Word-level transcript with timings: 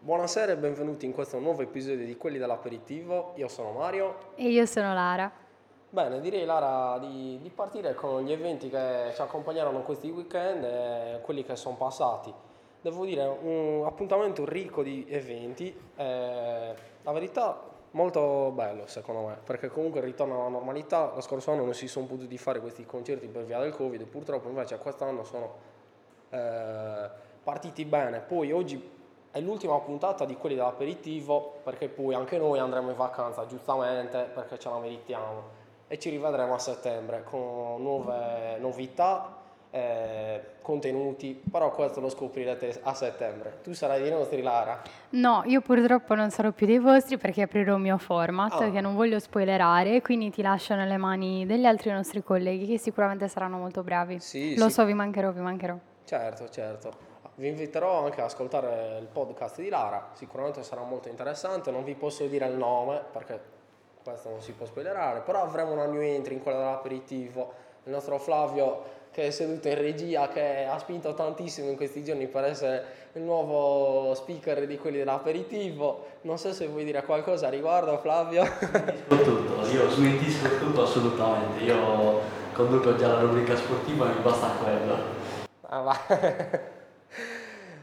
Buonasera 0.00 0.52
e 0.52 0.56
benvenuti 0.56 1.06
in 1.06 1.12
questo 1.12 1.40
nuovo 1.40 1.60
episodio 1.60 2.06
di 2.06 2.16
Quelli 2.16 2.38
dell'aperitivo. 2.38 3.32
Io 3.34 3.48
sono 3.48 3.72
Mario. 3.72 4.14
E 4.36 4.48
io 4.48 4.64
sono 4.64 4.94
Lara. 4.94 5.30
Bene, 5.90 6.20
direi 6.20 6.44
Lara 6.44 6.98
di, 7.00 7.40
di 7.42 7.50
partire 7.50 7.94
con 7.94 8.22
gli 8.22 8.30
eventi 8.30 8.70
che 8.70 9.10
ci 9.12 9.20
accompagneranno 9.20 9.82
questi 9.82 10.08
weekend 10.08 10.62
e 10.62 11.20
quelli 11.22 11.42
che 11.42 11.56
sono 11.56 11.74
passati. 11.74 12.32
Devo 12.80 13.04
dire, 13.04 13.26
un 13.26 13.82
appuntamento 13.84 14.44
ricco 14.44 14.84
di 14.84 15.04
eventi, 15.08 15.76
eh, 15.96 16.74
la 17.02 17.12
verità 17.12 17.60
molto 17.90 18.52
bello 18.52 18.86
secondo 18.86 19.26
me, 19.26 19.36
perché 19.42 19.68
comunque 19.68 19.98
il 19.98 20.06
ritorno 20.06 20.38
alla 20.38 20.48
normalità, 20.48 21.10
lo 21.12 21.20
scorso 21.20 21.50
anno 21.50 21.64
non 21.64 21.74
si 21.74 21.88
sono 21.88 22.06
potuti 22.06 22.38
fare 22.38 22.60
questi 22.60 22.86
concerti 22.86 23.26
per 23.26 23.44
via 23.44 23.58
del 23.58 23.74
Covid, 23.74 24.04
purtroppo 24.04 24.48
invece 24.48 24.78
quest'anno 24.78 25.24
sono 25.24 25.54
eh, 26.30 27.10
partiti 27.42 27.84
bene. 27.84 28.20
Poi 28.20 28.52
oggi 28.52 28.96
è 29.38 29.40
l'ultima 29.40 29.78
puntata 29.78 30.24
di 30.24 30.36
quelli 30.36 30.56
dell'aperitivo 30.56 31.60
perché 31.62 31.88
poi 31.88 32.14
anche 32.14 32.38
noi 32.38 32.58
andremo 32.58 32.90
in 32.90 32.96
vacanza 32.96 33.46
giustamente 33.46 34.28
perché 34.34 34.58
ce 34.58 34.68
la 34.68 34.78
meritiamo 34.78 35.56
e 35.86 35.98
ci 35.98 36.10
rivedremo 36.10 36.54
a 36.54 36.58
settembre 36.58 37.22
con 37.22 37.80
nuove 37.80 38.58
novità 38.58 39.36
eh, 39.70 40.40
contenuti, 40.62 41.40
però 41.50 41.70
questo 41.72 42.00
lo 42.00 42.08
scoprirete 42.08 42.80
a 42.82 42.94
settembre. 42.94 43.58
Tu 43.62 43.72
sarai 43.74 44.00
dei 44.00 44.10
nostri, 44.10 44.42
Lara? 44.42 44.82
No, 45.10 45.42
io 45.46 45.60
purtroppo 45.60 46.14
non 46.14 46.30
sarò 46.30 46.52
più 46.52 46.66
dei 46.66 46.78
vostri 46.78 47.16
perché 47.16 47.42
aprirò 47.42 47.74
un 47.74 47.82
mio 47.82 47.98
format 47.98 48.52
ah. 48.52 48.70
che 48.70 48.80
non 48.80 48.94
voglio 48.94 49.18
spoilerare, 49.18 50.00
quindi 50.02 50.30
ti 50.30 50.42
lascio 50.42 50.74
nelle 50.74 50.96
mani 50.96 51.46
degli 51.46 51.64
altri 51.64 51.90
nostri 51.90 52.22
colleghi 52.22 52.66
che 52.66 52.78
sicuramente 52.78 53.28
saranno 53.28 53.58
molto 53.58 53.82
bravi. 53.82 54.20
Sì, 54.20 54.56
lo 54.56 54.68
sì. 54.68 54.72
so, 54.72 54.84
vi 54.84 54.94
mancherò, 54.94 55.32
vi 55.32 55.40
mancherò. 55.40 55.76
Certo, 56.04 56.48
certo. 56.48 57.07
Vi 57.38 57.46
inviterò 57.46 58.02
anche 58.02 58.18
ad 58.18 58.26
ascoltare 58.26 58.98
il 58.98 59.06
podcast 59.06 59.60
di 59.60 59.68
Lara, 59.68 60.08
sicuramente 60.14 60.64
sarà 60.64 60.82
molto 60.82 61.08
interessante, 61.08 61.70
non 61.70 61.84
vi 61.84 61.94
posso 61.94 62.26
dire 62.26 62.48
il 62.48 62.56
nome 62.56 63.00
perché 63.12 63.40
questo 64.02 64.28
non 64.30 64.42
si 64.42 64.50
può 64.50 64.66
spoilerare, 64.66 65.20
però 65.20 65.42
avremo 65.42 65.70
una 65.70 65.86
new 65.86 66.00
entry 66.00 66.34
in 66.34 66.42
quella 66.42 66.58
dell'aperitivo, 66.58 67.52
il 67.84 67.92
nostro 67.92 68.18
Flavio 68.18 68.96
che 69.12 69.28
è 69.28 69.30
seduto 69.30 69.68
in 69.68 69.76
regia, 69.76 70.26
che 70.26 70.64
ha 70.64 70.76
spinto 70.80 71.14
tantissimo 71.14 71.70
in 71.70 71.76
questi 71.76 72.02
giorni 72.02 72.26
per 72.26 72.42
essere 72.42 72.84
il 73.12 73.22
nuovo 73.22 74.14
speaker 74.14 74.66
di 74.66 74.76
quelli 74.76 74.98
dell'aperitivo. 74.98 76.06
Non 76.22 76.38
so 76.38 76.52
se 76.52 76.66
vuoi 76.66 76.82
dire 76.82 77.04
qualcosa 77.04 77.46
a 77.46 77.50
riguardo 77.50 77.98
Flavio. 77.98 78.42
tutto, 79.06 79.64
io 79.70 79.88
smentisco 79.88 80.58
tutto 80.58 80.82
assolutamente, 80.82 81.62
io 81.62 82.20
conduco 82.52 82.96
già 82.96 83.06
la 83.06 83.20
rubrica 83.20 83.54
sportiva 83.54 84.10
e 84.10 84.14
mi 84.14 84.22
basta 84.22 84.48
quello. 84.60 84.96
Ah, 85.68 85.80
va. 85.82 86.76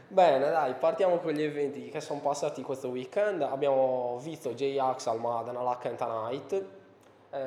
Bene, 0.08 0.50
dai, 0.50 0.74
partiamo 0.74 1.16
con 1.18 1.32
gli 1.32 1.42
eventi 1.42 1.88
che 1.88 2.00
sono 2.00 2.20
passati 2.20 2.62
questo 2.62 2.88
weekend. 2.88 3.42
Abbiamo 3.42 4.18
visto 4.22 4.54
J-Ax 4.54 5.08
al 5.08 5.18
Madden 5.18 5.56
alla 5.56 5.76
Kenta 5.78 6.06
Night, 6.28 6.52
eh, 7.30 7.38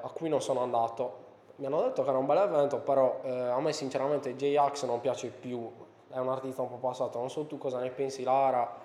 a 0.00 0.08
cui 0.14 0.28
non 0.28 0.40
sono 0.40 0.60
andato. 0.60 1.22
Mi 1.56 1.66
hanno 1.66 1.82
detto 1.82 2.02
che 2.02 2.08
era 2.08 2.18
un 2.18 2.26
bel 2.26 2.38
evento, 2.38 2.78
però 2.78 3.20
eh, 3.24 3.30
a 3.30 3.60
me 3.60 3.72
sinceramente 3.72 4.36
J-Ax 4.36 4.84
non 4.86 5.00
piace 5.00 5.28
più. 5.28 5.68
È 6.08 6.18
un 6.18 6.28
artista 6.28 6.62
un 6.62 6.68
po' 6.68 6.76
passato, 6.76 7.18
non 7.18 7.28
so 7.30 7.46
tu 7.46 7.58
cosa 7.58 7.80
ne 7.80 7.90
pensi 7.90 8.22
Lara. 8.22 8.76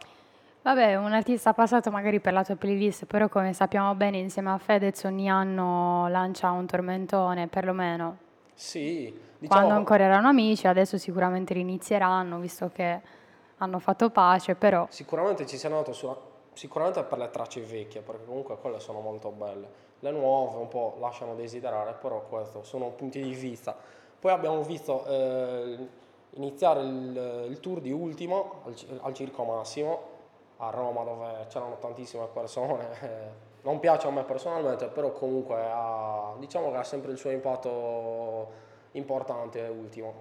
Vabbè, 0.61 0.95
un 0.95 1.13
artista 1.13 1.53
passato 1.53 1.91
magari 1.91 2.19
per 2.19 2.33
la 2.33 2.44
tua 2.44 2.55
playlist, 2.55 3.05
però 3.05 3.30
come 3.30 3.53
sappiamo 3.53 3.94
bene 3.94 4.17
insieme 4.17 4.52
a 4.52 4.57
Fedez 4.57 5.03
ogni 5.03 5.30
anno 5.30 6.07
lancia 6.09 6.50
un 6.50 6.66
tormentone, 6.66 7.47
perlomeno. 7.47 8.17
Sì, 8.55 9.17
diciamo... 9.38 9.61
Quando 9.61 9.75
ancora 9.75 10.03
erano 10.03 10.27
amici, 10.27 10.67
adesso 10.67 10.97
sicuramente 10.97 11.53
rinizieranno, 11.53 12.39
visto 12.39 12.69
che 12.73 13.17
hanno 13.60 13.80
fatto 13.80 14.10
pace, 14.10 14.56
però... 14.56 14.88
Sicuramente 14.90 15.46
ci 15.46 15.58
sei 15.58 15.72
andato 15.72 15.94
sulla... 15.94 16.18
Sicuramente 16.54 17.04
per 17.04 17.18
le 17.18 17.30
tracce 17.30 17.62
vecchie, 17.62 18.02
perché 18.02 18.26
comunque 18.26 18.58
quelle 18.58 18.80
sono 18.80 19.00
molto 19.00 19.30
belle. 19.30 19.88
Le 20.00 20.12
nuove 20.12 20.58
un 20.58 20.68
po' 20.68 20.98
lasciano 21.00 21.36
desiderare, 21.36 21.94
però 21.94 22.26
questo 22.28 22.64
sono 22.64 22.90
punti 22.90 23.22
di 23.22 23.34
vista. 23.34 23.75
Poi 24.19 24.31
abbiamo 24.31 24.62
visto 24.64 25.06
eh, 25.06 25.88
iniziare 26.31 26.81
il, 26.81 27.46
il, 27.50 27.59
tour 27.59 27.80
di 27.80 27.92
Ultimo 27.92 28.62
al, 28.66 29.00
al, 29.02 29.14
Circo 29.14 29.44
Massimo 29.44 30.18
a 30.58 30.69
Roma 30.69 31.03
dove 31.03 31.46
c'erano 31.48 31.78
tantissime 31.78 32.28
persone. 32.34 33.38
non 33.62 33.80
piace 33.80 34.08
a 34.08 34.12
me 34.12 34.24
personalmente, 34.24 34.88
però 34.88 35.12
comunque 35.12 35.62
ha, 35.62 36.34
diciamo 36.38 36.72
che 36.72 36.78
ha 36.78 36.84
sempre 36.84 37.12
il 37.12 37.18
suo 37.18 37.30
impatto 37.30 38.48
importante 38.92 39.62
Ultimo. 39.68 40.14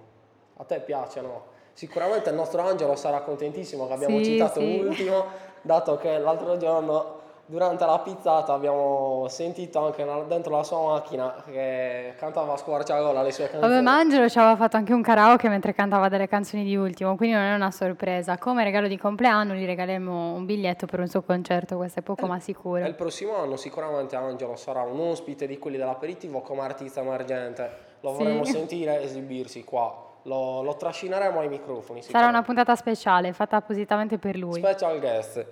A 0.56 0.64
te 0.64 0.80
piace, 0.80 1.20
no? 1.20 1.56
Sicuramente 1.78 2.30
il 2.30 2.34
nostro 2.34 2.60
Angelo 2.66 2.96
sarà 2.96 3.20
contentissimo 3.20 3.86
che 3.86 3.92
abbiamo 3.92 4.18
sì, 4.18 4.24
citato 4.24 4.58
sì. 4.58 4.82
ultimo, 4.84 5.26
dato 5.62 5.96
che 5.96 6.18
l'altro 6.18 6.56
giorno 6.56 7.20
durante 7.46 7.86
la 7.86 8.00
pizzata 8.00 8.52
abbiamo 8.52 9.26
sentito 9.28 9.78
anche 9.84 10.04
dentro 10.26 10.56
la 10.56 10.64
sua 10.64 10.94
macchina 10.94 11.40
che 11.48 12.14
cantava 12.18 12.54
a 12.54 12.56
squarciagola 12.56 13.22
le 13.22 13.30
sue 13.30 13.44
canzoni. 13.48 13.70
Vabbè, 13.70 13.80
ma 13.82 13.96
Angelo 13.96 14.28
ci 14.28 14.38
aveva 14.38 14.56
fatto 14.56 14.76
anche 14.76 14.92
un 14.92 15.02
karaoke 15.02 15.48
mentre 15.48 15.72
cantava 15.72 16.08
delle 16.08 16.26
canzoni 16.26 16.64
di 16.64 16.74
Ultimo, 16.74 17.14
quindi 17.14 17.36
non 17.36 17.44
è 17.44 17.54
una 17.54 17.70
sorpresa. 17.70 18.38
Come 18.38 18.64
regalo 18.64 18.88
di 18.88 18.98
compleanno 18.98 19.54
gli 19.54 19.64
regaleremo 19.64 20.32
un 20.34 20.44
biglietto 20.46 20.86
per 20.86 20.98
un 20.98 21.06
suo 21.06 21.22
concerto, 21.22 21.76
questo 21.76 22.00
è 22.00 22.02
poco 22.02 22.24
e, 22.24 22.28
ma 22.28 22.40
sicuro. 22.40 22.82
E 22.82 22.88
il 22.88 22.96
prossimo 22.96 23.36
anno 23.36 23.54
sicuramente 23.54 24.16
Angelo 24.16 24.56
sarà 24.56 24.82
un 24.82 24.98
ospite 24.98 25.46
di 25.46 25.60
quelli 25.60 25.76
dell'aperitivo 25.76 26.40
come 26.40 26.62
artista 26.62 27.02
emergente. 27.02 27.70
Lo 28.00 28.14
vorremmo 28.14 28.42
sì. 28.42 28.50
sentire 28.58 29.00
esibirsi 29.00 29.62
qua 29.62 30.06
lo, 30.22 30.62
lo 30.62 30.76
trascineremo 30.76 31.40
ai 31.40 31.48
microfoni. 31.48 32.02
Sarà 32.02 32.28
una 32.28 32.42
puntata 32.42 32.74
speciale, 32.76 33.32
fatta 33.32 33.56
appositamente 33.56 34.18
per 34.18 34.36
lui. 34.36 34.60
Special 34.60 34.98
guest. 34.98 35.46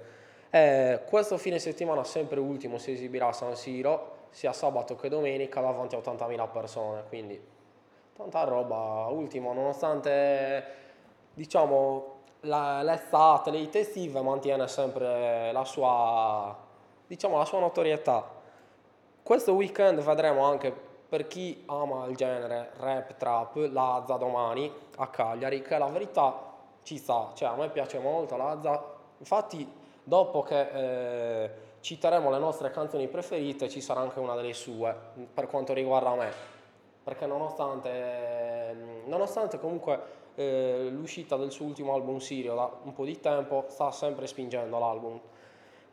Eh, 0.51 1.01
questo 1.09 1.37
fine 1.39 1.59
settimana, 1.59 2.05
sempre 2.05 2.41
ultimo, 2.41 2.79
si 2.79 2.93
esibirà 2.93 3.29
a 3.29 3.33
San 3.33 3.57
Siro, 3.57 4.29
sia 4.31 4.53
sabato 4.53 4.97
che 4.97 5.09
domenica, 5.09 5.61
davanti 5.61 5.95
a 5.95 5.99
80.000 5.99 6.51
persone, 6.51 7.05
quindi 7.09 7.41
tanta 8.17 8.45
roba. 8.45 9.07
Ultimo, 9.11 9.53
nonostante 9.53 10.85
diciamo 11.35 12.15
la, 12.41 12.83
l'estate, 12.83 13.51
le 13.51 13.69
estive, 13.71 14.21
mantiene 14.23 14.67
sempre 14.69 15.53
la 15.53 15.65
sua, 15.65 16.57
diciamo, 17.07 17.37
la 17.37 17.45
sua 17.45 17.61
notorietà. 17.61 18.35
Questo 19.23 19.53
weekend 19.53 20.01
vedremo 20.01 20.45
anche 20.45 20.73
per 21.09 21.27
chi 21.27 21.63
ama 21.67 22.07
il 22.07 22.17
genere 22.17 22.73
rap, 22.79 23.17
trap, 23.17 23.57
Lazza 23.71 24.17
domani 24.17 24.71
a 24.97 25.09
Cagliari, 25.09 25.63
che 25.63 25.79
la 25.79 25.87
verità 25.87 26.55
ci 26.83 26.99
sta, 26.99 27.31
cioè 27.35 27.49
a 27.49 27.55
me 27.55 27.69
piace 27.69 27.99
molto 27.99 28.37
Lazza, 28.37 28.83
infatti 29.19 29.69
dopo 30.03 30.43
che 30.43 30.69
eh, 31.45 31.51
citeremo 31.81 32.31
le 32.31 32.39
nostre 32.39 32.71
canzoni 32.71 33.09
preferite 33.09 33.69
ci 33.69 33.81
sarà 33.81 34.01
anche 34.01 34.19
una 34.19 34.35
delle 34.35 34.53
sue 34.53 34.95
per 35.33 35.47
quanto 35.47 35.73
riguarda 35.73 36.15
me, 36.15 36.33
perché 37.03 37.27
nonostante, 37.27 39.03
nonostante 39.07 39.59
comunque 39.59 40.25
eh, 40.37 40.89
l'uscita 40.91 41.37
del 41.37 41.51
suo 41.51 41.67
ultimo 41.67 41.95
album 41.95 42.19
Sirio 42.19 42.55
da 42.55 42.71
un 42.83 42.93
po' 42.93 43.05
di 43.05 43.19
tempo 43.21 43.65
sta 43.69 43.91
sempre 43.91 44.27
spingendo 44.27 44.79
l'album. 44.79 45.19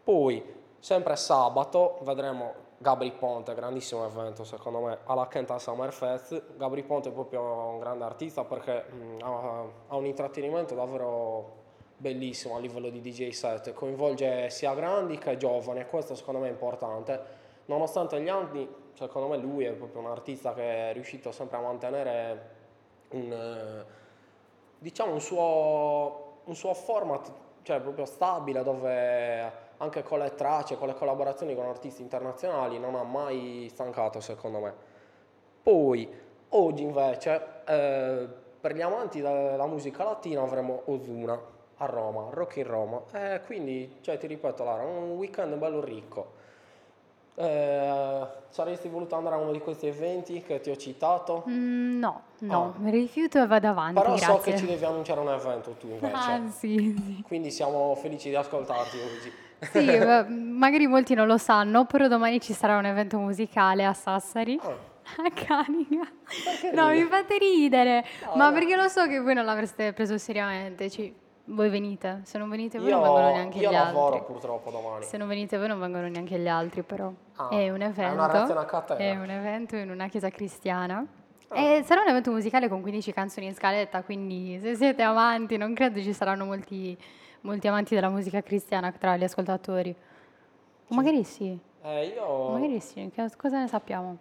Poi, 0.04 0.44
sempre 0.80 1.16
sabato, 1.16 1.98
vedremo 2.02 2.54
Gabri 2.84 3.14
Ponte, 3.14 3.56
grandissimo 3.56 4.06
evento 4.06 4.44
secondo 4.44 4.82
me, 4.82 4.98
alla 5.06 5.30
Kental 5.30 5.62
Summer 5.62 5.94
Fest. 5.94 6.58
Gabri 6.58 6.84
Ponte 6.84 7.08
è 7.08 7.12
proprio 7.14 7.42
un 7.42 7.80
grande 7.80 8.04
artista 8.04 8.44
perché 8.44 8.84
mh, 8.92 8.96
mm, 8.96 9.20
ha, 9.22 9.64
ha, 9.88 9.96
un 9.96 10.06
intrattenimento 10.06 10.76
davvero 10.76 11.62
bellissimo 11.96 12.58
a 12.58 12.60
livello 12.60 12.90
di 12.90 13.00
DJ 13.00 13.30
set, 13.30 13.72
coinvolge 13.72 14.50
sia 14.50 14.74
grandi 14.74 15.18
che 15.18 15.38
giovani 15.38 15.80
e 15.80 15.88
questo 15.88 16.14
secondo 16.14 16.42
me 16.42 16.50
è 16.50 16.52
importante. 16.52 17.22
Nonostante 17.68 18.20
gli 18.22 18.28
anni, 18.28 18.68
secondo 18.96 19.30
me 19.30 19.38
lui 19.38 19.64
è 19.64 19.72
proprio 19.72 20.02
un 20.02 20.08
artista 20.08 20.54
che 20.54 20.90
è 20.90 20.94
riuscito 20.94 21.32
sempre 21.32 21.56
a 21.56 21.62
mantenere 21.62 22.50
un, 23.12 23.86
diciamo 24.78 25.14
un, 25.14 25.22
suo, 25.22 26.40
un 26.44 26.54
suo 26.54 26.74
format 26.74 27.32
cioè, 27.62 27.80
proprio 27.80 28.04
stabile 28.04 28.62
dove 28.62 29.63
anche 29.84 30.02
con 30.02 30.20
le 30.20 30.34
tracce, 30.34 30.78
con 30.78 30.88
le 30.88 30.96
collaborazioni 30.96 31.56
con 31.56 31.66
artisti 31.66 32.02
internazionali, 32.02 32.80
non 32.80 32.96
ha 32.96 33.04
mai 33.04 33.68
stancato 33.70 34.20
secondo 34.20 34.60
me. 34.60 34.74
Poi, 35.62 36.10
oggi 36.50 36.84
invece, 36.84 37.42
eh, 37.66 38.28
per 38.60 38.74
gli 38.74 38.82
amanti 38.82 39.22
della 39.22 39.68
musica 39.68 40.04
latina 40.04 40.42
avremo 40.42 40.84
Ozuna 40.86 41.40
a 41.78 41.86
Roma, 41.86 42.28
Rock 42.32 42.58
in 42.58 42.68
Roma, 42.68 43.02
eh, 43.12 43.42
quindi, 43.46 43.98
cioè, 44.02 44.18
ti 44.18 44.28
ripeto 44.28 44.64
Lara, 44.64 44.84
un 44.84 45.12
weekend 45.12 45.56
bello 45.56 45.82
ricco. 45.82 46.42
Eh, 47.36 48.28
saresti 48.50 48.88
voluto 48.90 49.16
andare 49.16 49.36
a 49.36 49.40
uno 49.40 49.52
di 49.52 49.60
questi 49.60 49.88
eventi 49.88 50.44
che 50.44 50.60
ti 50.60 50.70
ho 50.70 50.76
citatato? 50.76 51.44
Mm, 51.50 51.98
no, 51.98 52.22
no, 52.40 52.74
ah. 52.76 52.80
mi 52.80 52.92
rifiuto 52.92 53.42
e 53.42 53.48
vado 53.48 53.70
avanti. 53.70 54.00
Però 54.00 54.14
grazie. 54.14 54.28
so 54.28 54.38
che 54.40 54.56
ci 54.56 54.66
devi 54.68 54.86
annunciare 54.86 55.20
un 55.20 55.30
evento 55.30 55.72
tu 55.72 55.88
invece. 55.88 56.14
Ah, 56.14 56.42
sì, 56.52 56.96
sì. 56.96 57.24
Quindi 57.26 57.50
siamo 57.50 57.96
felici 57.96 58.30
di 58.30 58.36
ascoltarti 58.36 58.98
oggi. 59.00 59.34
Sì, 59.72 59.86
magari 60.30 60.88
molti 60.88 61.14
non 61.14 61.28
lo 61.28 61.38
sanno, 61.38 61.86
però 61.86 62.08
domani 62.08 62.40
ci 62.40 62.54
sarà 62.54 62.78
un 62.78 62.86
evento 62.86 63.18
musicale 63.18 63.86
a 63.86 63.94
Sassari. 63.94 64.60
Oh. 64.62 64.92
A 65.18 65.30
Canica. 65.34 66.08
No, 66.74 66.88
mi 66.90 67.04
fate 67.04 67.38
ridere. 67.38 68.06
No, 68.26 68.36
ma 68.36 68.48
no. 68.48 68.54
perché 68.54 68.76
lo 68.76 68.88
so 68.88 69.06
che 69.08 69.20
voi 69.20 69.34
non 69.34 69.46
l'avreste 69.46 69.94
preso 69.94 70.18
seriamente. 70.18 70.90
Ci... 70.90 71.14
voi 71.46 71.70
venite, 71.70 72.22
se 72.24 72.38
non 72.38 72.50
venite 72.50 72.80
voi 72.80 72.88
io, 72.88 72.96
non 72.96 73.04
vengono 73.04 73.32
neanche 73.32 73.60
gli 73.60 73.66
altri. 73.66 73.80
Io 73.80 73.84
lavoro 73.84 74.24
purtroppo 74.24 74.72
domani. 74.72 75.04
Se 75.04 75.18
non 75.18 75.28
venite 75.28 75.58
voi 75.58 75.68
non 75.68 75.80
vengono 75.80 76.08
neanche 76.08 76.40
gli 76.40 76.48
altri 76.48 76.84
però. 76.84 77.12
Ah, 77.36 77.50
è 77.50 77.70
un 77.70 77.82
evento. 77.82 78.96
È. 78.96 79.12
È 79.12 79.16
un 79.16 79.30
evento 79.30 79.76
in 79.76 79.90
una 79.90 80.08
chiesa 80.08 80.30
cristiana. 80.30 81.06
Ah. 81.50 81.60
E 81.60 81.84
sarà 81.84 82.02
un 82.02 82.08
evento 82.08 82.32
musicale 82.32 82.68
con 82.68 82.82
15 82.82 83.14
canzoni 83.14 83.46
in 83.48 83.54
scaletta, 83.54 84.04
quindi 84.04 84.58
se 84.60 84.76
siete 84.76 85.04
amanti 85.04 85.58
non 85.58 85.74
credo 85.74 86.02
ci 86.02 86.14
saranno 86.14 86.46
molti, 86.46 86.98
molti 87.44 87.68
amanti 87.68 87.96
della 87.96 88.10
musica 88.10 88.42
cristiana 88.42 88.92
tra 88.92 89.16
gli 89.16 89.24
ascoltatori. 89.24 89.96
O 90.88 90.96
magari 90.96 91.24
sì. 91.24 91.58
Eh, 91.82 92.06
io... 92.08 92.50
Magari 92.50 92.80
sì, 92.80 93.12
cosa 93.38 93.60
ne 93.60 93.68
sappiamo? 93.68 94.18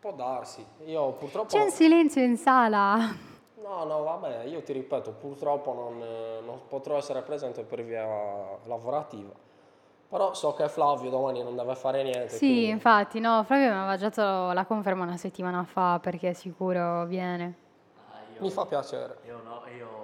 Può 0.00 0.12
darsi. 0.12 0.64
Io 0.86 1.12
purtroppo... 1.12 1.48
C'è 1.48 1.62
un 1.62 1.70
silenzio 1.70 2.22
in 2.22 2.36
sala. 2.36 3.28
No, 3.60 3.84
no, 3.84 4.02
vabbè, 4.02 4.44
io 4.44 4.62
ti 4.62 4.72
ripeto, 4.72 5.12
purtroppo 5.12 5.74
non, 5.74 5.98
non 6.46 6.60
potrò 6.66 6.96
essere 6.96 7.20
presente 7.20 7.62
per 7.62 7.84
via 7.84 8.06
lavorativa. 8.64 9.30
Però 10.08 10.32
so 10.32 10.54
che 10.54 10.66
Flavio 10.70 11.10
domani 11.10 11.42
non 11.42 11.54
deve 11.54 11.74
fare 11.76 12.02
niente. 12.02 12.30
Sì, 12.30 12.38
quindi... 12.38 12.68
infatti, 12.68 13.20
no, 13.20 13.44
Flavio 13.44 13.66
mi 13.66 13.76
aveva 13.76 13.96
già 13.98 14.08
dato 14.08 14.52
la 14.52 14.64
conferma 14.64 15.04
una 15.04 15.18
settimana 15.18 15.62
fa 15.64 16.00
perché 16.00 16.32
sicuro 16.32 17.04
viene. 17.04 17.54
Ah, 18.10 18.20
io, 18.34 18.40
Mi 18.40 18.50
fa 18.50 18.64
piacere. 18.64 19.18
Io 19.26 19.40
no, 19.44 19.62
io 19.76 20.00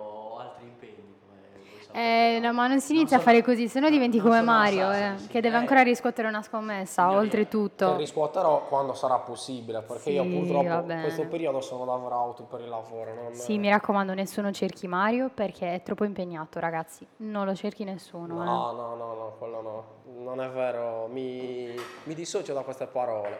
eh, 1.96 2.38
no, 2.40 2.52
ma 2.52 2.66
non 2.66 2.78
si 2.78 2.92
inizia 2.92 3.16
non 3.16 3.24
a 3.24 3.28
fare 3.30 3.42
così, 3.42 3.68
se 3.68 3.80
no 3.80 3.88
diventi 3.88 4.18
come 4.18 4.42
Mario, 4.42 4.92
eh, 4.92 5.14
che 5.30 5.40
deve 5.40 5.56
eh, 5.56 5.60
ancora 5.60 5.80
riscuotere 5.82 6.28
una 6.28 6.42
scommessa, 6.42 7.10
oltretutto. 7.10 7.92
Che 7.92 7.96
riscuoterò 7.96 8.66
quando 8.68 8.92
sarà 8.92 9.16
possibile, 9.16 9.80
perché 9.80 10.02
sì, 10.02 10.10
io 10.10 10.24
purtroppo 10.24 10.92
in 10.92 11.00
questo 11.00 11.26
periodo 11.26 11.62
sono 11.62 11.86
lavorato 11.86 12.42
per 12.42 12.60
il 12.60 12.68
lavoro. 12.68 13.14
Non... 13.14 13.34
Sì, 13.34 13.56
mi 13.56 13.70
raccomando, 13.70 14.12
nessuno 14.12 14.52
cerchi 14.52 14.86
Mario 14.86 15.30
perché 15.32 15.72
è 15.72 15.82
troppo 15.82 16.04
impegnato, 16.04 16.60
ragazzi. 16.60 17.06
Non 17.18 17.46
lo 17.46 17.54
cerchi 17.54 17.84
nessuno. 17.84 18.34
No, 18.34 18.42
eh. 18.42 18.74
no, 18.74 18.94
no, 18.94 19.14
no, 19.14 19.34
quello 19.38 19.62
no. 19.62 19.84
Non 20.22 20.42
è 20.42 20.50
vero, 20.50 21.08
mi, 21.10 21.74
mi 22.02 22.14
dissocio 22.14 22.52
da 22.52 22.60
queste 22.60 22.86
parole. 22.88 23.38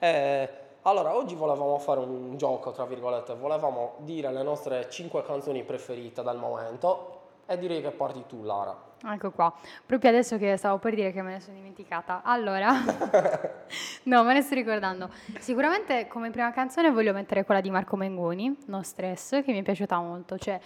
Eh, 0.00 0.48
allora, 0.82 1.14
oggi 1.14 1.36
volevamo 1.36 1.78
fare 1.78 2.00
un 2.00 2.36
gioco, 2.36 2.72
tra 2.72 2.84
virgolette, 2.84 3.34
volevamo 3.34 3.94
dire 3.98 4.32
le 4.32 4.42
nostre 4.42 4.90
5 4.90 5.22
canzoni 5.22 5.62
preferite 5.62 6.24
del 6.24 6.36
momento 6.36 7.15
e 7.46 7.58
direi 7.58 7.80
che 7.80 7.90
parti 7.90 8.24
tu, 8.26 8.42
Lara. 8.42 8.86
Ecco 9.04 9.30
qua, 9.30 9.54
proprio 9.84 10.10
adesso 10.10 10.36
che 10.36 10.56
stavo 10.56 10.78
per 10.78 10.94
dire 10.94 11.12
che 11.12 11.22
me 11.22 11.32
ne 11.32 11.40
sono 11.40 11.56
dimenticata. 11.56 12.22
Allora, 12.24 12.72
no, 14.04 14.24
me 14.24 14.32
ne 14.32 14.42
sto 14.42 14.54
ricordando. 14.54 15.10
Sicuramente 15.38 16.08
come 16.08 16.30
prima 16.30 16.50
canzone 16.50 16.90
voglio 16.90 17.12
mettere 17.12 17.44
quella 17.44 17.60
di 17.60 17.70
Marco 17.70 17.96
Mengoni, 17.96 18.56
No 18.66 18.82
Stress, 18.82 19.42
che 19.44 19.52
mi 19.52 19.60
è 19.60 19.62
piaciuta 19.62 19.98
molto. 20.00 20.38
Cioè, 20.38 20.58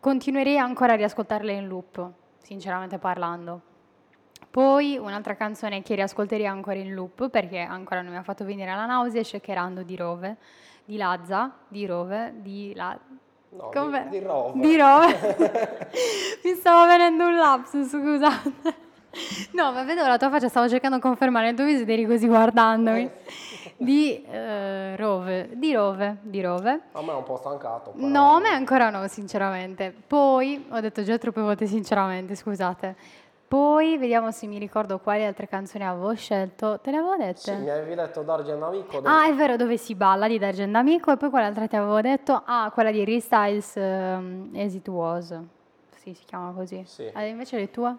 continuerei 0.00 0.58
ancora 0.58 0.94
a 0.94 0.96
riascoltarla 0.96 1.52
in 1.52 1.68
loop, 1.68 2.10
sinceramente 2.38 2.98
parlando. 2.98 3.74
Poi 4.50 4.96
un'altra 4.96 5.36
canzone 5.36 5.82
che 5.82 5.94
riascolterei 5.94 6.46
ancora 6.46 6.78
in 6.78 6.94
loop, 6.94 7.28
perché 7.28 7.58
ancora 7.58 8.00
non 8.00 8.12
mi 8.12 8.18
ha 8.18 8.22
fatto 8.22 8.44
venire 8.44 8.74
la 8.74 8.86
nausea, 8.86 9.20
è 9.20 9.24
Shakerando 9.24 9.82
di 9.82 9.96
Rove, 9.96 10.36
di 10.84 10.96
Lazza, 10.96 11.52
di 11.68 11.84
Rove, 11.84 12.32
di 12.36 12.72
La... 12.74 12.98
No, 13.56 13.70
Come? 13.72 14.06
di, 14.10 14.18
di 14.18 14.24
Rove. 14.24 14.60
Di 14.60 14.76
Rove. 14.76 15.88
Mi 16.44 16.54
stava 16.54 16.86
venendo 16.86 17.24
un 17.24 17.36
lapsus, 17.36 17.88
scusate. 17.88 18.84
No, 19.52 19.72
ma 19.72 19.82
vedo 19.84 20.06
la 20.06 20.18
tua 20.18 20.28
faccia, 20.28 20.48
stavo 20.48 20.68
cercando 20.68 20.96
di 20.96 21.02
confermare 21.02 21.48
il 21.48 21.56
tuo 21.56 21.64
viso 21.64 21.82
ed 21.82 21.90
eri 21.90 22.06
così 22.06 22.26
guardandomi. 22.26 23.10
Di 23.78 24.24
uh, 24.26 24.96
Rove, 24.96 25.50
di 25.52 25.74
Rove, 25.74 26.16
di 26.22 26.40
Rove. 26.40 26.80
A 26.92 27.02
me 27.02 27.12
è 27.12 27.14
un 27.14 27.24
po' 27.24 27.36
stancato. 27.36 27.90
Però. 27.90 28.06
No, 28.06 28.36
a 28.36 28.40
me 28.40 28.48
ancora 28.48 28.88
no, 28.88 29.06
sinceramente. 29.06 29.92
Poi, 30.06 30.64
ho 30.70 30.80
detto 30.80 31.02
già 31.02 31.18
troppe 31.18 31.42
volte 31.42 31.66
sinceramente, 31.66 32.34
scusate. 32.34 32.96
Poi 33.48 33.96
vediamo 33.96 34.32
se 34.32 34.48
mi 34.48 34.58
ricordo 34.58 34.98
quali 34.98 35.24
altre 35.24 35.46
canzoni 35.46 35.84
avevo 35.84 36.12
scelto. 36.16 36.80
Te 36.80 36.90
le 36.90 36.96
avevo 36.96 37.16
dette? 37.16 37.38
Sì, 37.38 37.54
mi 37.54 37.70
avevi 37.70 37.94
detto 37.94 38.22
D'Argent 38.22 38.60
Amico. 38.60 39.00
Dove... 39.00 39.08
Ah, 39.08 39.28
è 39.28 39.34
vero, 39.34 39.54
dove 39.56 39.76
si 39.76 39.94
balla 39.94 40.26
di 40.26 40.36
D'Argent 40.36 40.74
Amico. 40.74 41.12
E 41.12 41.16
poi 41.16 41.30
quale 41.30 41.46
altra 41.46 41.68
ti 41.68 41.76
avevo 41.76 42.00
detto? 42.00 42.42
Ah, 42.44 42.68
quella 42.74 42.90
di 42.90 43.04
Restyles 43.04 43.74
um, 43.76 44.50
As 44.56 44.74
It 44.74 44.88
Was. 44.88 45.38
Sì, 45.94 46.12
si 46.14 46.24
chiama 46.24 46.50
così. 46.52 46.82
Sì. 46.86 47.08
Ah, 47.12 47.22
invece 47.22 47.56
le 47.56 47.70
tue? 47.70 47.94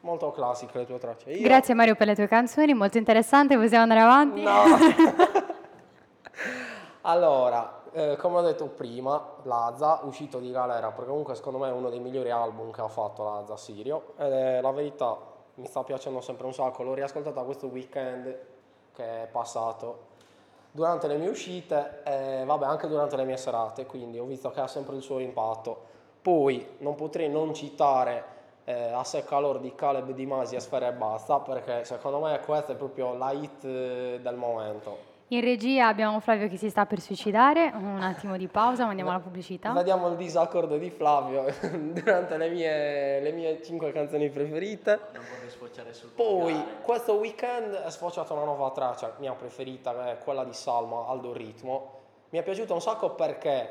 Molto 0.00 0.30
classiche 0.32 0.76
le 0.78 0.86
tue 0.86 0.98
tracce. 0.98 1.30
Io... 1.30 1.42
Grazie 1.42 1.72
Mario 1.72 1.94
per 1.94 2.06
le 2.06 2.14
tue 2.14 2.28
canzoni, 2.28 2.74
molto 2.74 2.98
interessante. 2.98 3.56
Possiamo 3.56 3.84
andare 3.84 4.00
avanti? 4.00 4.42
No. 4.42 4.64
allora, 7.02 7.79
eh, 7.92 8.16
come 8.16 8.38
ho 8.38 8.42
detto 8.42 8.66
prima, 8.66 9.36
Lazza, 9.42 10.00
uscito 10.04 10.38
di 10.38 10.50
galera, 10.50 10.90
perché 10.90 11.08
comunque 11.08 11.34
secondo 11.34 11.58
me 11.58 11.68
è 11.68 11.72
uno 11.72 11.90
dei 11.90 12.00
migliori 12.00 12.30
album 12.30 12.70
che 12.70 12.80
ha 12.80 12.88
fatto 12.88 13.24
Lazza 13.24 13.56
Sirio, 13.56 14.14
ed 14.16 14.32
è 14.32 14.60
la 14.60 14.70
verità, 14.70 15.16
mi 15.54 15.66
sta 15.66 15.82
piacendo 15.82 16.20
sempre 16.20 16.46
un 16.46 16.54
sacco, 16.54 16.82
l'ho 16.82 16.94
riascoltata 16.94 17.42
questo 17.42 17.66
weekend 17.66 18.38
che 18.92 19.22
è 19.22 19.26
passato, 19.26 20.08
durante 20.70 21.06
le 21.06 21.16
mie 21.16 21.28
uscite 21.28 22.02
e 22.04 22.44
vabbè 22.44 22.64
anche 22.64 22.86
durante 22.86 23.16
le 23.16 23.24
mie 23.24 23.36
serate, 23.36 23.86
quindi 23.86 24.18
ho 24.18 24.24
visto 24.24 24.50
che 24.50 24.60
ha 24.60 24.66
sempre 24.66 24.96
il 24.96 25.02
suo 25.02 25.18
impatto. 25.18 25.88
Poi 26.22 26.76
non 26.78 26.94
potrei 26.94 27.28
non 27.28 27.54
citare 27.54 28.38
eh, 28.64 28.92
A 28.92 29.04
se 29.04 29.24
calor 29.24 29.58
di 29.58 29.74
Caleb 29.74 30.10
Di 30.10 30.26
Masi 30.26 30.54
e 30.54 30.60
Sfera 30.60 30.88
e 30.88 30.92
Basta, 30.92 31.40
perché 31.40 31.84
secondo 31.84 32.20
me 32.20 32.38
questa 32.40 32.72
è 32.72 32.76
proprio 32.76 33.14
la 33.14 33.32
hit 33.32 33.64
eh, 33.64 34.20
del 34.22 34.36
momento. 34.36 35.08
In 35.32 35.42
regia 35.42 35.86
abbiamo 35.86 36.18
Flavio 36.18 36.48
che 36.48 36.56
si 36.56 36.68
sta 36.68 36.86
per 36.86 36.98
suicidare, 36.98 37.70
un 37.72 38.02
attimo 38.02 38.36
di 38.36 38.48
pausa, 38.48 38.84
mandiamo 38.84 39.10
alla 39.10 39.20
pubblicità. 39.20 39.70
Vediamo 39.70 40.08
il 40.08 40.16
disaccordo 40.16 40.76
di 40.76 40.90
Flavio 40.90 41.44
durante 41.70 42.36
le 42.36 42.48
mie, 42.48 43.20
le 43.20 43.30
mie 43.30 43.62
5 43.62 43.92
canzoni 43.92 44.28
preferite. 44.28 44.98
Non 45.12 45.22
vorrei 45.32 45.48
sfociare 45.48 45.94
sul 45.94 46.10
Poi, 46.10 46.52
parlare. 46.52 46.82
questo 46.82 47.12
weekend 47.14 47.74
è 47.74 47.90
sfociata 47.90 48.32
una 48.32 48.42
nuova 48.42 48.72
traccia, 48.72 49.14
mia 49.18 49.32
preferita, 49.34 49.94
che 49.94 50.10
è 50.10 50.18
quella 50.18 50.42
di 50.42 50.52
Salma, 50.52 51.06
Aldo 51.06 51.32
Ritmo. 51.32 51.92
Mi 52.30 52.40
è 52.40 52.42
piaciuta 52.42 52.74
un 52.74 52.80
sacco 52.80 53.10
perché 53.10 53.70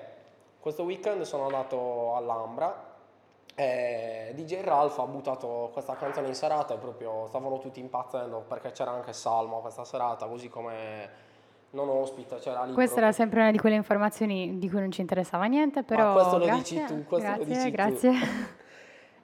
questo 0.61 0.83
weekend 0.83 1.23
sono 1.23 1.43
andato 1.43 2.15
all'Ambra 2.15 2.87
e 3.53 4.31
DJ 4.33 4.61
Ralph 4.61 4.97
ha 4.99 5.05
buttato 5.05 5.71
questa 5.73 5.97
canzone 5.97 6.29
in 6.29 6.35
serata 6.35 6.73
e 6.73 6.77
proprio 6.77 7.25
stavano 7.27 7.59
tutti 7.59 7.81
impazzendo 7.81 8.45
perché 8.47 8.71
c'era 8.71 8.91
anche 8.91 9.11
Salma 9.11 9.57
questa 9.57 9.83
serata, 9.83 10.25
così 10.25 10.47
come 10.47 11.27
non 11.71 11.89
ospita, 11.89 12.37
lì. 12.65 12.73
Questa 12.73 12.97
era 12.97 13.11
sempre 13.11 13.41
una 13.41 13.51
di 13.51 13.59
quelle 13.59 13.75
informazioni 13.75 14.57
di 14.57 14.69
cui 14.69 14.79
non 14.79 14.91
ci 14.91 15.01
interessava 15.01 15.45
niente, 15.45 15.83
però... 15.83 16.07
Ma 16.07 16.13
questo 16.13 16.37
lo 16.37 16.45
grazie, 16.45 16.81
dici 16.81 16.93
tu, 16.93 17.05
questo 17.05 17.27
grazie, 17.27 17.45
lo 17.45 17.53
dici 17.53 17.71
grazie. 17.71 18.11
tu. 18.11 18.25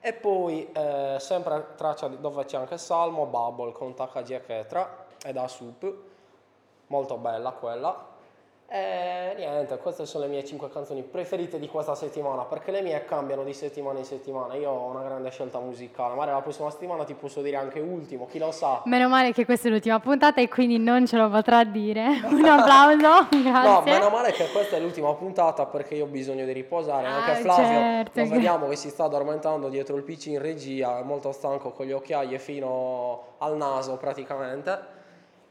e 0.00 0.12
poi, 0.12 0.72
eh, 0.72 1.16
sempre 1.18 1.66
traccia 1.76 2.08
dove 2.08 2.44
c'è 2.44 2.56
anche 2.56 2.78
Salmo, 2.78 3.26
Bubble 3.26 3.72
con 3.72 3.94
Takagi 3.94 4.34
e 4.34 4.40
Ketra, 4.42 5.06
e 5.24 5.32
da 5.32 5.48
Soup, 5.48 5.94
molto 6.86 7.16
bella 7.16 7.50
quella. 7.50 8.14
E 8.68 9.34
niente, 9.36 9.76
queste 9.76 10.06
sono 10.06 10.24
le 10.24 10.30
mie 10.30 10.44
5 10.44 10.68
canzoni 10.68 11.04
preferite 11.04 11.60
di 11.60 11.68
questa 11.68 11.94
settimana, 11.94 12.42
perché 12.42 12.72
le 12.72 12.82
mie 12.82 13.04
cambiano 13.04 13.44
di 13.44 13.52
settimana 13.52 14.00
in 14.00 14.04
settimana. 14.04 14.54
Io 14.54 14.70
ho 14.70 14.90
una 14.90 15.02
grande 15.02 15.30
scelta 15.30 15.60
musicale, 15.60 16.14
magari 16.14 16.32
la 16.32 16.42
prossima 16.42 16.68
settimana 16.70 17.04
ti 17.04 17.14
posso 17.14 17.42
dire 17.42 17.56
anche 17.56 17.78
ultimo, 17.78 18.26
chi 18.26 18.40
lo 18.40 18.50
sa. 18.50 18.82
Meno 18.86 19.08
male 19.08 19.32
che 19.32 19.44
questa 19.44 19.68
è 19.68 19.70
l'ultima 19.70 20.00
puntata 20.00 20.40
e 20.40 20.48
quindi 20.48 20.78
non 20.78 21.06
ce 21.06 21.16
lo 21.16 21.30
potrà 21.30 21.62
dire. 21.62 22.20
Un 22.28 22.44
applauso, 22.44 23.28
grazie. 23.30 23.70
No, 23.70 23.82
meno 23.82 24.08
male 24.10 24.32
che 24.32 24.48
questa 24.50 24.76
è 24.76 24.80
l'ultima 24.80 25.14
puntata 25.14 25.66
perché 25.66 25.94
io 25.94 26.04
ho 26.04 26.08
bisogno 26.08 26.44
di 26.44 26.52
riposare. 26.52 27.06
Ah, 27.06 27.24
anche 27.24 27.40
Flavio, 27.42 27.64
certo. 27.64 28.20
lo 28.20 28.28
vediamo 28.28 28.66
che 28.66 28.74
si 28.74 28.88
sta 28.88 29.04
addormentando 29.04 29.68
dietro 29.68 29.94
il 29.94 30.02
PC 30.02 30.26
in 30.26 30.40
regia, 30.40 30.98
è 30.98 31.02
molto 31.04 31.30
stanco 31.30 31.70
con 31.70 31.86
gli 31.86 31.92
occhiaie 31.92 32.40
fino 32.40 33.34
al 33.38 33.56
naso 33.56 33.96
praticamente 33.96 34.95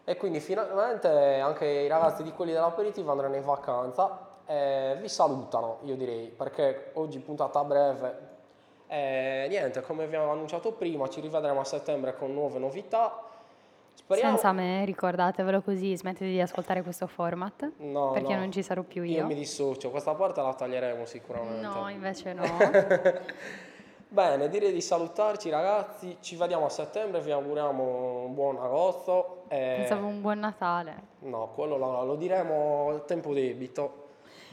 e 0.05 0.15
quindi 0.17 0.39
finalmente 0.39 1.39
anche 1.39 1.65
i 1.65 1.87
ragazzi 1.87 2.21
di 2.21 2.31
quelli 2.31 2.51
dell'aperitivo 2.51 3.11
andranno 3.11 3.35
in 3.35 3.43
vacanza 3.43 4.33
e 4.45 4.97
vi 5.01 5.09
salutano, 5.09 5.79
io 5.83 5.95
direi, 5.95 6.27
perché 6.27 6.91
oggi 6.93 7.19
puntata 7.19 7.63
breve. 7.63 8.33
E 8.87 9.47
niente, 9.49 9.81
come 9.81 10.03
abbiamo 10.03 10.31
annunciato 10.31 10.71
prima, 10.73 11.09
ci 11.09 11.19
rivedremo 11.21 11.59
a 11.59 11.63
settembre 11.63 12.15
con 12.15 12.31
nuove 12.31 12.59
novità. 12.59 13.23
Speriamo... 13.95 14.31
Senza 14.31 14.51
me, 14.51 14.85
ricordatevelo 14.85 15.61
così, 15.63 15.97
smettete 15.97 16.29
di 16.29 16.39
ascoltare 16.39 16.83
questo 16.83 17.07
format. 17.07 17.71
No, 17.77 18.11
perché 18.11 18.33
no. 18.33 18.41
non 18.41 18.51
ci 18.51 18.61
sarò 18.61 18.83
più 18.83 19.01
io. 19.01 19.21
Io 19.21 19.25
mi 19.25 19.33
dissocio, 19.33 19.89
questa 19.89 20.13
parte 20.13 20.41
la 20.41 20.53
taglieremo 20.53 21.05
sicuramente. 21.05 21.65
No, 21.65 21.89
invece 21.89 22.33
no. 22.33 22.43
Bene, 24.15 24.47
direi 24.47 24.71
di 24.71 24.79
salutarci 24.79 25.49
ragazzi, 25.49 26.19
ci 26.21 26.37
vediamo 26.37 26.67
a 26.67 26.69
settembre, 26.69 27.19
vi 27.19 27.31
auguriamo 27.31 28.23
un 28.27 28.33
buon 28.33 28.55
agosto. 28.55 29.43
E... 29.49 29.73
Pensavo 29.79 30.07
un 30.07 30.21
buon 30.21 30.39
Natale. 30.39 30.95
No, 31.19 31.49
quello 31.53 31.75
lo, 31.75 32.05
lo 32.05 32.15
diremo 32.15 32.91
a 32.95 32.99
tempo 32.99 33.33
debito. 33.33 34.03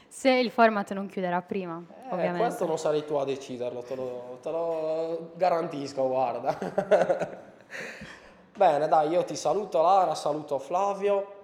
Se 0.08 0.30
il 0.30 0.50
format 0.50 0.92
non 0.94 1.06
chiuderà 1.06 1.40
prima, 1.42 1.80
eh, 1.88 2.12
ovviamente. 2.12 2.40
Questo 2.40 2.66
non 2.66 2.76
sarei 2.76 3.04
tu 3.04 3.14
a 3.14 3.24
deciderlo, 3.24 3.82
te 3.82 3.94
lo, 3.94 4.38
te 4.42 4.50
lo 4.50 5.30
garantisco, 5.36 6.08
guarda. 6.08 6.58
Bene, 8.56 8.88
dai, 8.88 9.10
io 9.10 9.22
ti 9.22 9.36
saluto 9.36 9.80
Lara, 9.80 10.16
saluto 10.16 10.58
Flavio. 10.58 11.34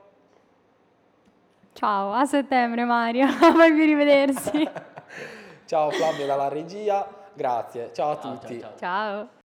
Ciao, 1.72 2.10
a 2.10 2.25
settembre 2.25 2.82
Mario, 2.82 3.28
mai 3.54 3.72
più 3.72 3.84
rivedersi. 3.84 4.68
Ciao 5.66 5.90
Flavio 5.90 6.26
dalla 6.26 6.48
regia. 6.48 7.17
Grazie, 7.38 7.92
ciao 7.92 8.11
a 8.11 8.18
Ciao, 8.21 8.38
tutti. 8.38 8.59
ciao, 8.59 8.71
ciao. 8.71 8.78
Ciao. 8.78 9.28